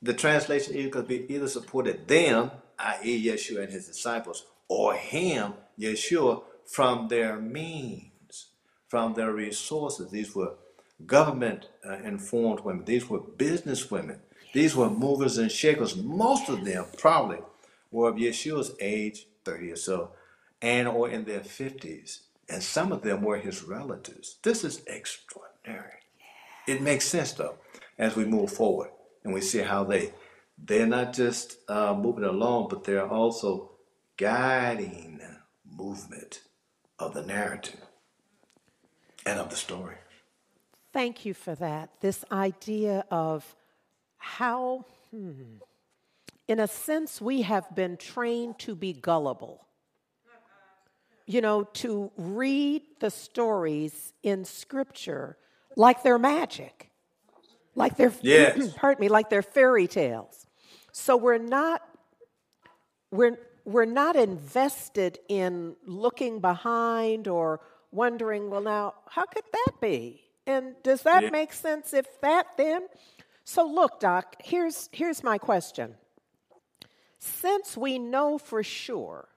[0.00, 3.26] the translation either could be either supported them, i.e.
[3.26, 8.48] Yeshua and his disciples, or him, Yeshua, from their means,
[8.88, 10.10] from their resources.
[10.10, 10.54] These were
[11.06, 12.84] government uh, informed women.
[12.84, 14.20] These were business women.
[14.52, 15.96] These were movers and shakers.
[15.96, 17.38] Most of them probably
[17.90, 20.10] were of Yeshua's age, 30 or so,
[20.60, 24.38] and or in their 50s and some of them were his relatives.
[24.42, 26.00] This is extraordinary.
[26.66, 27.56] It makes sense though
[27.98, 28.90] as we move forward
[29.24, 30.12] and we see how they
[30.62, 33.70] they're not just uh, moving along, but they're also
[34.18, 35.20] guiding
[35.64, 36.42] movement
[36.98, 37.80] of the narrative
[39.24, 39.96] and of the story.
[40.92, 41.90] Thank you for that.
[42.00, 43.56] This idea of
[44.18, 45.56] how, hmm,
[46.46, 49.68] in a sense, we have been trained to be gullible
[51.28, 55.36] you know, to read the stories in Scripture
[55.76, 56.90] like they're magic,
[57.74, 58.72] like they're Yes.
[58.76, 60.46] pardon me, like they're fairy tales.
[60.90, 61.82] So we're not
[63.12, 70.24] we're we're not invested in looking behind or wondering, well now, how could that be?
[70.46, 71.30] And does that Yeah.
[71.30, 72.88] make sense if that then?
[73.44, 75.96] So look, Doc, here's here's my question.
[77.18, 79.28] Since we know for sure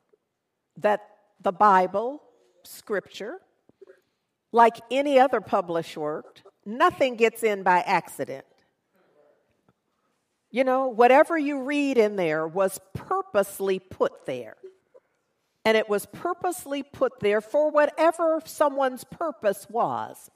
[0.77, 1.01] that
[1.39, 2.21] the Bible,
[2.63, 3.41] scripture,
[4.51, 8.45] like any other published work, nothing gets in by accident.
[10.51, 14.57] You know, whatever you read in there was purposely put there.
[15.63, 20.29] And it was purposely put there for whatever someone's purpose was.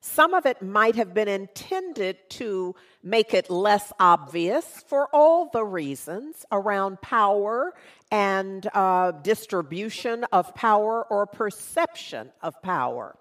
[0.00, 5.64] Some of it might have been intended to make it less obvious for all the
[5.64, 7.74] reasons around power
[8.10, 13.14] and uh, distribution of power or perception of power.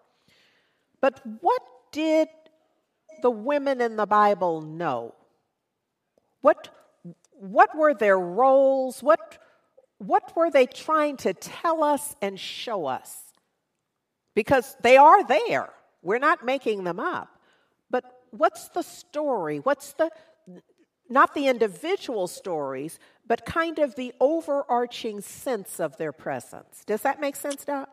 [1.02, 2.30] But what did
[3.22, 5.16] the women in the Bible know?
[6.42, 6.70] What,
[7.34, 9.02] what were their roles?
[9.02, 9.38] What,
[9.98, 13.18] what were they trying to tell us and show us?
[14.36, 15.70] Because they are there.
[16.02, 17.30] We're not making them up.
[17.90, 19.60] But what's the story?
[19.60, 20.10] What's the,
[21.10, 26.84] not the individual stories, but kind of the overarching sense of their presence?
[26.86, 27.90] Does that make sense, Doc?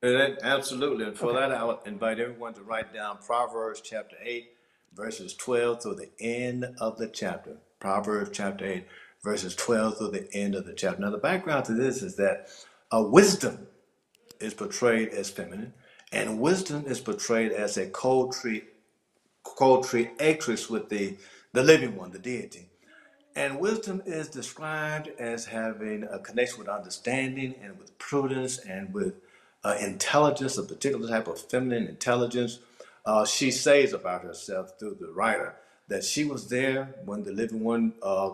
[0.00, 1.06] That- Absolutely.
[1.06, 4.50] And for that, I would invite everyone to write down Proverbs chapter 8,
[4.94, 7.56] verses 12 through the end of the chapter.
[7.80, 8.86] Proverbs chapter 8,
[9.22, 11.00] verses 12 through the end of the chapter.
[11.00, 12.48] Now, the background to this is that
[12.90, 13.66] uh, wisdom
[14.40, 15.74] is portrayed as feminine,
[16.12, 21.16] and wisdom is portrayed as a co-creatrix with the,
[21.52, 22.68] the living one, the deity.
[23.36, 29.14] And wisdom is described as having a connection with understanding and with prudence and with
[29.62, 32.58] uh, intelligence, a particular type of feminine intelligence.
[33.06, 35.54] Uh, she says about herself through the writer
[35.88, 38.30] that she was there when the living one uh,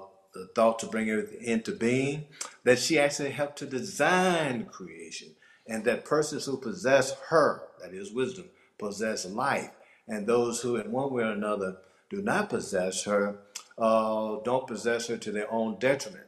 [0.55, 2.27] thought to bring everything into being,
[2.65, 5.29] that she actually helped to design creation,
[5.67, 8.47] and that persons who possess her, that is wisdom,
[8.79, 9.71] possess life,
[10.09, 11.79] and those who, in one way or another,
[12.11, 13.39] do not possess her,
[13.79, 16.27] uh, don't possess her to their own detriment.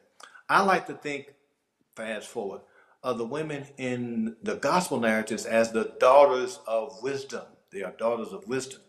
[0.49, 1.35] I like to think,
[1.95, 2.61] fast forward,
[3.03, 7.43] of the women in the gospel narratives as the daughters of wisdom.
[7.71, 8.81] They are daughters of wisdom.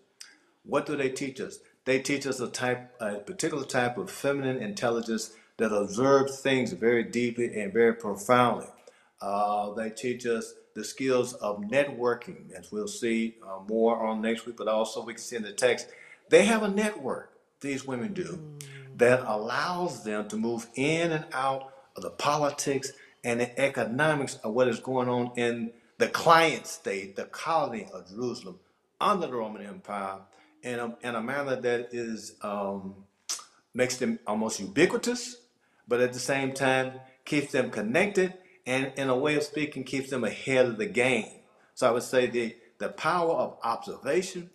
[0.64, 1.60] What do they teach us?
[1.88, 7.06] They teach us a type, a particular type of feminine intelligence that observes things very
[7.06, 8.66] deeply and very profoundly.
[9.22, 14.46] Uh, they teach us the skills of networking, as we'll see uh, more on next
[14.46, 15.88] week, but also we can see in the text.
[16.28, 18.38] They have a network, these women do,
[18.98, 22.92] that allows them to move in and out of the politics
[23.24, 28.10] and the economics of what is going on in the client state, the colony of
[28.10, 28.60] Jerusalem,
[29.00, 30.18] under the Roman Empire,
[30.64, 32.96] in a, in a manner that is um,
[33.74, 35.38] makes them almost ubiquitous,
[35.88, 38.34] but at the same time keeps them connected
[38.66, 41.32] and, in a way of speaking, keeps them ahead of the game.
[41.76, 44.50] So I would say the, the power of observation,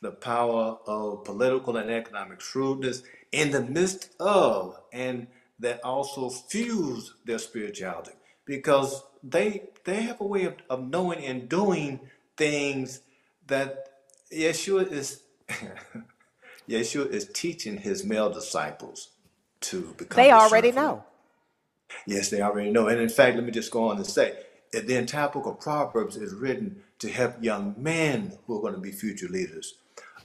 [0.00, 5.26] the power of political and economic shrewdness in the midst of, and
[5.58, 8.12] that also fuse their spirituality
[8.44, 12.00] because they they have a way of, of knowing and doing
[12.36, 13.00] things
[13.46, 13.88] that
[14.32, 15.22] Yeshua is
[16.68, 19.10] Yeshua is teaching his male disciples
[19.62, 20.16] to become.
[20.16, 21.04] They already know.
[22.06, 22.88] Yes, they already know.
[22.88, 24.34] And in fact, let me just go on and say
[24.72, 28.74] that the entire book of Proverbs is written to help young men who are going
[28.74, 29.74] to be future leaders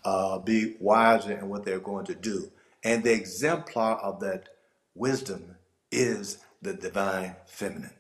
[0.06, 2.52] uh, be wiser in what they're going to do.
[2.84, 4.50] And the exemplar of that
[4.96, 5.56] wisdom
[5.92, 7.92] is the divine feminine.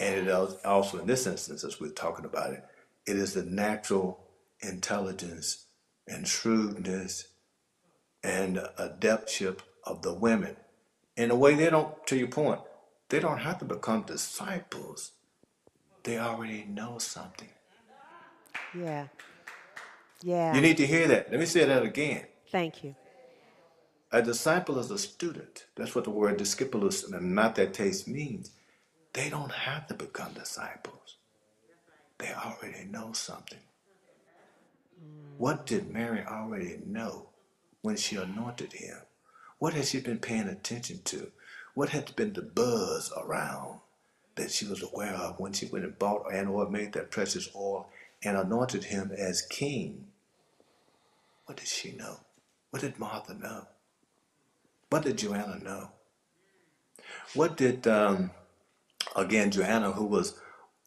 [0.00, 0.32] And it
[0.64, 2.64] also, in this instance, as we're talking about it,
[3.06, 4.20] it is the natural
[4.60, 5.66] intelligence
[6.08, 7.28] and shrewdness
[8.22, 10.56] and adeptship of the women.
[11.16, 12.60] In a way, they don't, to your point,
[13.08, 15.12] they don't have to become disciples.
[16.04, 17.48] They already know something.
[18.74, 19.08] Yeah.
[20.22, 20.54] Yeah.
[20.54, 21.30] You need to hear that.
[21.30, 22.24] Let me say that again.
[22.50, 22.94] Thank you.
[24.10, 25.66] A disciple is a student.
[25.76, 28.50] That's what the word discipulus and mathetes means.
[29.12, 31.16] They don't have to become disciples.
[32.18, 33.58] They already know something.
[35.38, 37.28] What did Mary already know
[37.82, 38.96] when she anointed him?
[39.60, 41.30] What had she been paying attention to?
[41.74, 43.78] What had been the buzz around
[44.34, 47.48] that she was aware of when she went and bought and or made that precious
[47.54, 47.88] oil
[48.24, 50.08] and anointed him as king?
[51.46, 52.18] What did she know?
[52.70, 53.68] What did Martha know?
[54.90, 55.92] What did Joanna know?
[57.34, 58.32] What did, um,
[59.14, 60.34] again, Joanna, who was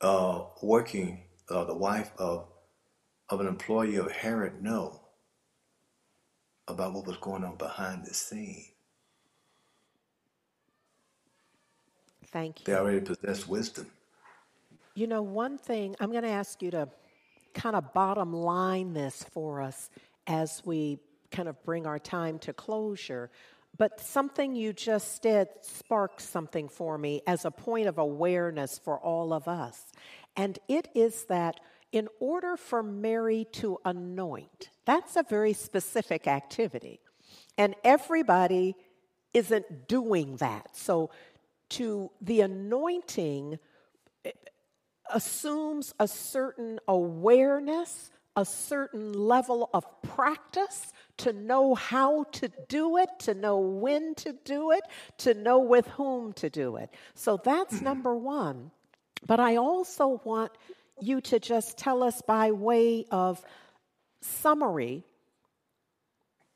[0.01, 2.47] uh, working, uh, the wife of,
[3.31, 4.99] of an employee of Herod, know
[6.67, 8.65] about what was going on behind the scene.
[12.31, 12.65] Thank you.
[12.65, 13.87] They already possessed wisdom.
[14.93, 16.89] You know, one thing I'm going to ask you to
[17.53, 19.89] kind of bottom line this for us
[20.27, 20.99] as we
[21.31, 23.29] kind of bring our time to closure.
[23.77, 28.99] But something you just did sparked something for me as a point of awareness for
[28.99, 29.81] all of us.
[30.35, 31.59] And it is that
[31.91, 37.01] in order for Mary to anoint, that's a very specific activity.
[37.57, 38.75] And everybody
[39.33, 40.75] isn't doing that.
[40.75, 41.11] So,
[41.69, 43.57] to the anointing
[44.25, 44.31] eh,
[45.13, 53.09] assumes a certain awareness, a certain level of practice to know how to do it,
[53.19, 54.81] to know when to do it,
[55.19, 56.89] to know with whom to do it.
[57.13, 58.71] So that's number one.
[59.25, 60.51] But I also want
[61.01, 63.43] you to just tell us by way of
[64.21, 65.03] summary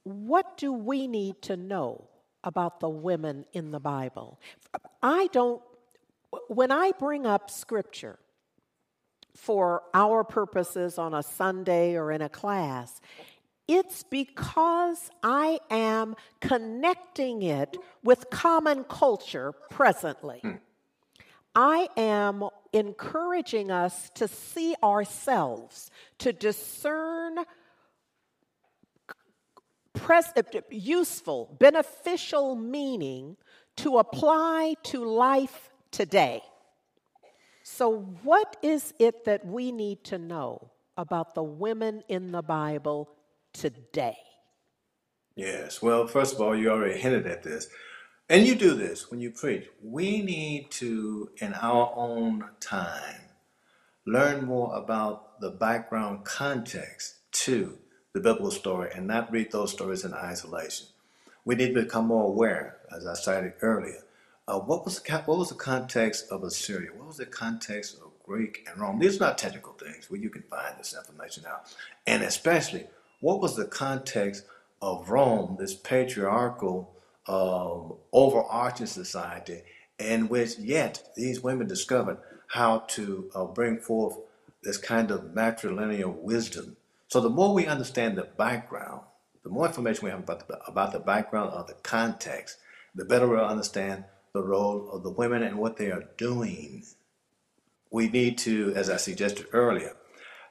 [0.06, 2.08] what do we need to know
[2.44, 4.40] about the women in the Bible?
[5.02, 5.62] I don't,
[6.48, 8.20] when I bring up scripture
[9.36, 13.02] for our purposes on a Sunday or in a class,
[13.68, 20.40] it's because I am connecting it with common culture presently.
[20.42, 20.52] Hmm.
[21.56, 25.90] I am encouraging us to see ourselves,
[26.20, 27.38] to discern
[29.94, 30.34] pres-
[30.70, 33.38] useful, beneficial meaning
[33.78, 36.42] to apply to life today.
[37.64, 43.10] So, what is it that we need to know about the women in the Bible
[43.54, 44.18] today?
[45.36, 45.82] Yes.
[45.82, 47.68] Well, first of all, you already hinted at this.
[48.28, 49.68] And you do this when you preach.
[49.84, 53.22] We need to, in our own time,
[54.08, 57.78] learn more about the background context to
[58.14, 60.88] the biblical story and not read those stories in isolation.
[61.44, 64.02] We need to become more aware, as I cited earlier,
[64.48, 66.90] of what was the, what was the context of Assyria?
[66.96, 68.98] What was the context of Greek and Rome?
[68.98, 71.76] These are not technical things where you can find this information out.
[72.08, 72.88] And especially,
[73.22, 74.46] what was the context
[74.82, 76.95] of Rome, this patriarchal,
[77.28, 79.62] um, overarching society,
[80.00, 82.18] in which yet these women discovered
[82.48, 84.18] how to uh, bring forth
[84.64, 86.78] this kind of matrilineal wisdom.
[87.08, 89.02] So the more we understand the background,
[89.44, 92.58] the more information we have about the, about the background or the context,
[92.96, 96.84] the better we'll understand the role of the women and what they are doing.
[97.92, 99.96] We need to, as I suggested earlier,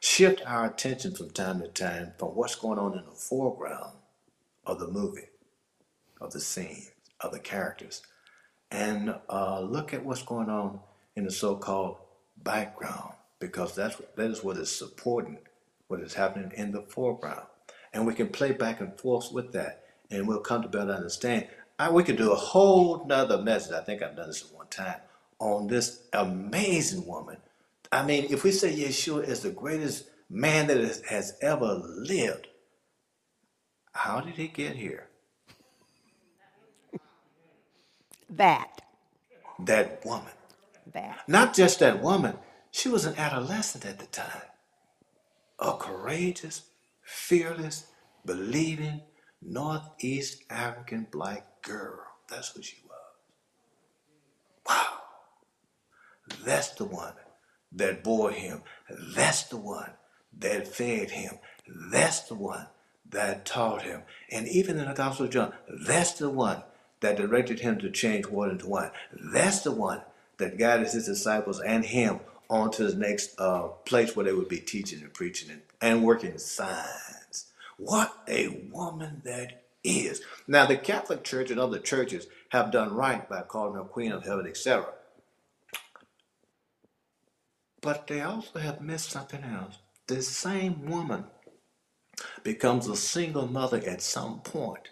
[0.01, 3.97] shift our attention from time to time from what's going on in the foreground
[4.65, 5.29] of the movie,
[6.25, 6.87] of the scene,
[7.21, 8.03] of the characters,
[8.71, 10.81] and uh, look at what's going on
[11.17, 11.97] in the so-called
[12.37, 15.39] background, because that's that is what is supporting
[15.89, 17.47] what is happening in the foreground,
[17.93, 21.47] and we can play back and forth with that, and we'll come to better understand.
[21.79, 23.73] I, we could do a whole nother message.
[23.73, 25.01] I think I've done this at one time
[25.39, 27.39] on this amazing woman.
[27.91, 32.47] I mean, if we say Yeshua is the greatest man that has, has ever lived,
[33.93, 35.09] how did he get here?
[38.37, 38.83] That,
[39.61, 40.33] That woman.
[40.93, 41.21] that.
[41.29, 42.37] Not just that woman,
[42.71, 44.43] she was an adolescent at the time.
[45.61, 46.63] A courageous,
[47.03, 47.87] fearless,
[48.27, 49.03] believing
[49.43, 52.01] Northeast African black girl.
[52.29, 52.99] That's who she was.
[54.69, 54.99] Wow.
[56.45, 57.15] That's the one
[57.73, 58.63] that bore him.
[59.15, 59.93] That's the one
[60.39, 61.39] that fed him.
[61.93, 62.67] That's the one
[63.11, 64.03] that taught him.
[64.33, 65.53] And even in the Gospel of John,
[65.87, 66.63] that's the one
[67.05, 68.91] that directed him to change water into wine.
[69.13, 70.01] That's the one
[70.39, 74.49] that guided his disciples and him on to the next uh, place where they would
[74.49, 77.53] be teaching and preaching and, and working signs.
[77.77, 80.23] What a woman that is.
[80.49, 84.25] Now, the Catholic Church and other churches have done right by calling her Queen of
[84.25, 84.87] Heaven, etc.
[87.83, 89.77] But they also have missed something else.
[90.07, 91.25] This same woman
[92.43, 94.89] becomes a single mother at some point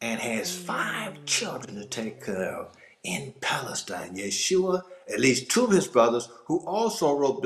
[0.00, 4.16] and has five children to take care of in Palestine.
[4.16, 4.82] Yeshua,
[5.12, 7.42] at least two of his brothers, who also wrote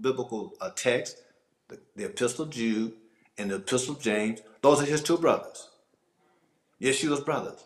[0.00, 1.20] biblical, uh, texts,
[1.68, 2.92] the, the Epistle of Jude
[3.38, 5.68] and the Epistle of James, those are his two brothers.
[6.80, 7.64] Yeshua's brothers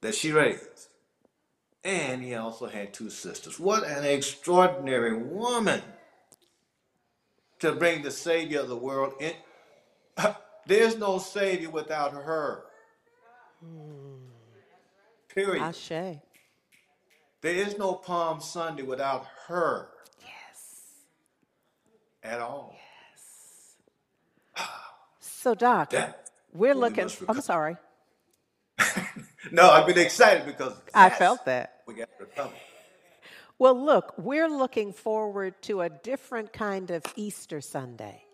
[0.00, 0.88] that she raised.
[1.84, 3.58] And he also had two sisters.
[3.58, 5.82] What an extraordinary woman
[7.58, 9.32] to bring the Savior of the world in.
[10.66, 12.64] There's no Savior without her.
[15.28, 15.62] Period.
[15.62, 16.18] Ashe.
[17.40, 19.88] There is no Palm Sunday without her
[20.20, 20.90] Yes.
[22.22, 22.76] at all.
[24.56, 24.66] Yes.
[25.18, 27.76] so, Doc, That We're looking, I'm sorry.
[29.50, 31.82] No, I've been excited because I felt that.
[31.86, 32.52] We got to recover.
[33.58, 38.24] Well, look, we're looking forward to a different kind of Easter Sunday.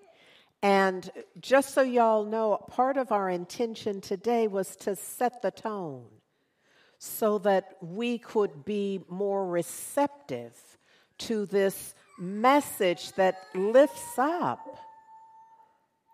[0.62, 1.08] And
[1.40, 6.06] just so y'all know, part of our intention today was to set the tone
[6.98, 10.52] so that we could be more receptive
[11.18, 14.78] to this message that lifts up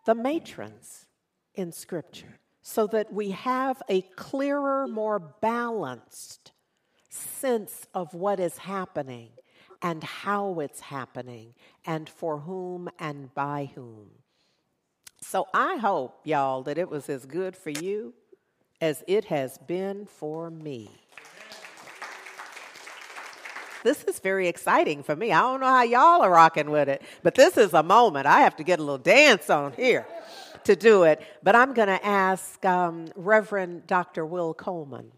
[0.05, 1.07] the matrons
[1.55, 6.53] in Scripture so that we have a clearer, more balanced
[7.09, 9.31] sense of what is happening
[9.83, 11.55] and how it's happening
[11.87, 14.11] and for whom and by whom.
[15.35, 18.15] So I hope, y'all, that it was as good for you
[18.81, 20.89] as it has been for me.
[23.83, 25.33] This is very exciting for me.
[25.33, 28.27] I don't know how y'all are rocking with it, but this is a moment.
[28.27, 30.07] I have to get a little dance on here
[30.63, 31.21] to do it.
[31.43, 34.25] But I'm going to ask um, Reverend Dr.
[34.25, 35.11] Will Coleman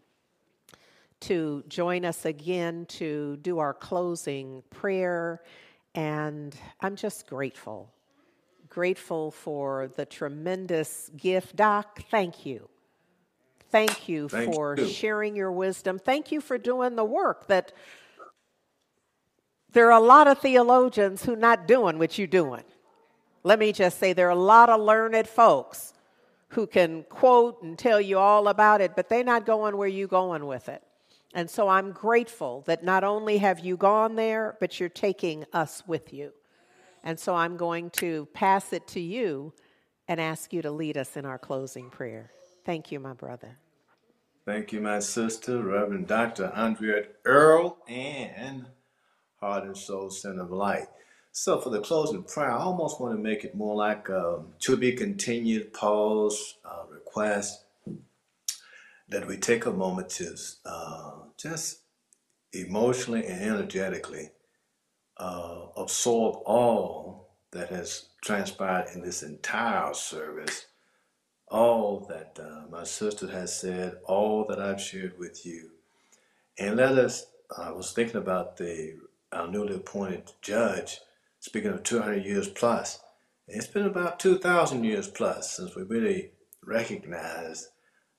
[1.21, 5.43] to join us again to do our closing prayer.
[5.95, 7.93] And I'm just grateful.
[8.77, 11.57] Grateful for the tremendous gift.
[11.57, 12.69] Doc, thank you.
[13.71, 15.99] Thank you for sharing your wisdom.
[15.99, 17.73] Thank you for doing the work that
[19.73, 22.65] there are a lot of theologians who not doing what you're doing.
[23.45, 25.95] Let me just say there are a lot of learned folks
[26.49, 30.07] who can quote and tell you all about it, but they're not going where you're
[30.07, 30.83] going with it.
[31.33, 35.83] And so I'm grateful that not only have you gone there, but you're taking us
[35.87, 36.35] with you.
[37.07, 39.55] And so I'm going to pass it to you
[40.09, 42.33] and ask you to lead us in our closing prayer.
[42.65, 43.59] Thank you, my brother.
[44.45, 46.47] Thank you, my sister, Reverend Dr.
[46.53, 48.67] Andrea Earl, and
[49.41, 50.87] Heart and Soul Center of Light.
[51.31, 54.77] So, for the closing prayer, I almost want to make it more like um, to
[54.77, 57.67] be continued pause uh, request
[59.09, 60.35] that we take a moment to
[60.65, 61.83] uh, just
[62.53, 64.31] emotionally and energetically
[65.17, 70.67] uh, absorb all that has transpired in this entire service,
[71.49, 75.71] all that uh, my sister has said, all that I've shared with you.
[76.59, 78.97] And let us, I was thinking about the
[79.33, 81.01] our newly appointed judge,
[81.41, 83.01] speaking of 200 years plus.
[83.49, 86.31] It's been about 2,000 years plus since we really
[86.65, 87.67] recognized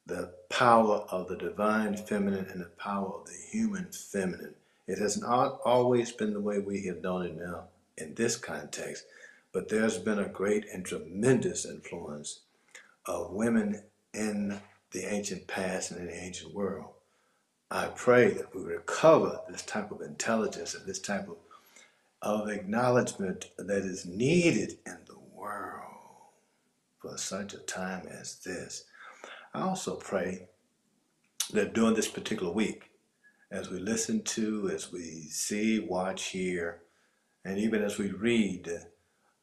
[0.05, 4.55] the power of the divine feminine and the power of the human feminine.
[4.87, 7.65] It has not always been the way we have known it now
[7.97, 9.05] in this context,
[9.51, 12.39] but there's been a great and tremendous influence
[13.05, 13.83] of women
[14.13, 14.61] in
[14.91, 16.91] the ancient past and in the ancient world.
[17.69, 21.35] I pray that we recover this type of intelligence and this type of,
[22.21, 25.83] of acknowledgement that is needed in the world
[26.99, 28.85] for such a time as this.
[29.53, 30.47] I also pray
[31.51, 32.89] that during this particular week,
[33.51, 36.81] as we listen to, as we see, watch, hear,
[37.45, 38.69] and even as we read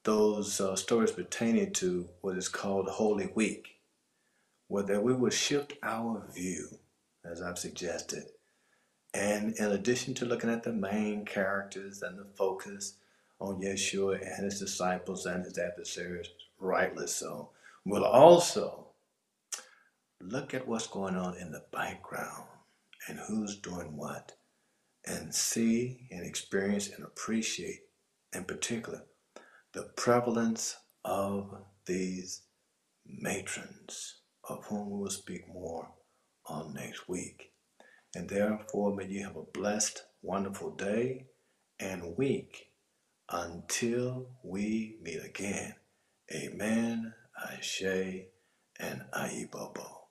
[0.02, 3.80] those uh, stories pertaining to what is called Holy Week,
[4.68, 6.68] where whether we will shift our view
[7.24, 8.24] as I've suggested.
[9.14, 12.96] And in addition to looking at the main characters and the focus
[13.40, 16.28] on Yeshua and his disciples and his adversaries,
[16.58, 17.50] rightly so,
[17.86, 18.88] we'll also
[20.20, 22.44] look at what's going on in the background
[23.08, 24.32] and who's doing what,
[25.06, 27.80] and see and experience and appreciate,
[28.34, 29.02] in particular,
[29.72, 31.50] the prevalence of
[31.86, 32.42] these
[33.06, 35.88] matrons, of whom we will speak more
[36.46, 37.52] on next week.
[38.14, 41.26] And therefore, may you have a blessed, wonderful day
[41.80, 42.68] and week
[43.30, 45.74] until we meet again.
[46.32, 47.12] Amen,
[47.52, 47.82] Ashe,
[48.80, 50.03] and Aibobo.